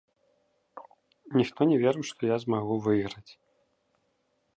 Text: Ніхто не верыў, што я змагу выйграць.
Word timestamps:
Ніхто 1.39 1.61
не 1.71 1.77
верыў, 1.83 2.03
што 2.11 2.21
я 2.31 2.37
змагу 2.45 2.73
выйграць. 2.87 3.31